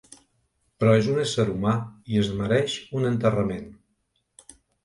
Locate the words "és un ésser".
1.01-1.45